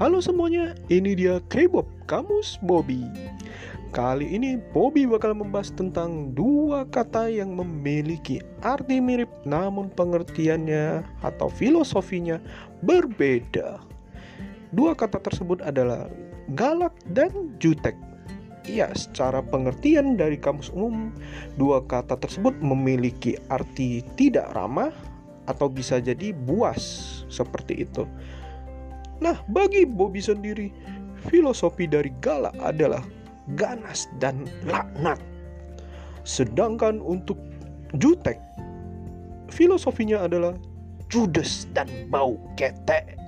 [0.00, 3.04] Halo semuanya, ini dia K-pop Kamus Bobby.
[3.92, 11.52] Kali ini Bobby bakal membahas tentang dua kata yang memiliki arti mirip namun pengertiannya atau
[11.52, 12.40] filosofinya
[12.80, 13.76] berbeda.
[14.72, 16.08] Dua kata tersebut adalah
[16.56, 17.92] galak dan jutek.
[18.64, 21.12] Ya, secara pengertian dari kamus umum,
[21.60, 24.96] dua kata tersebut memiliki arti tidak ramah
[25.44, 26.80] atau bisa jadi buas
[27.28, 28.08] seperti itu.
[29.20, 30.72] Nah, bagi Bobby sendiri,
[31.28, 33.04] filosofi dari galak adalah
[33.60, 35.20] ganas dan laknat.
[36.24, 37.36] Sedangkan untuk
[38.00, 38.40] jutek,
[39.52, 40.56] filosofinya adalah
[41.12, 43.19] judes dan bau ketek.